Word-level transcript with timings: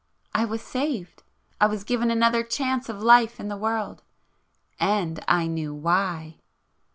I 0.33 0.45
was 0.45 0.63
saved,—I 0.63 1.67
was 1.67 1.83
given 1.83 2.09
another 2.09 2.41
chance 2.41 2.89
of 2.89 3.03
life 3.03 3.39
in 3.39 3.49
the 3.49 3.55
world,—and 3.55 5.23
I 5.27 5.45
knew 5.45 5.75
why! 5.75 6.37